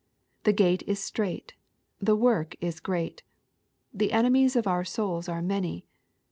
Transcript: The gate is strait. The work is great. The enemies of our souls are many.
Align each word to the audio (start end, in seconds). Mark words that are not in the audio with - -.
The 0.45 0.51
gate 0.51 0.81
is 0.87 0.97
strait. 0.99 1.53
The 1.99 2.15
work 2.15 2.55
is 2.59 2.79
great. 2.79 3.21
The 3.93 4.13
enemies 4.13 4.55
of 4.55 4.65
our 4.65 4.83
souls 4.83 5.29
are 5.29 5.43
many. 5.43 5.85